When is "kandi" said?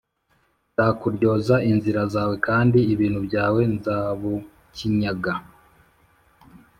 2.47-2.79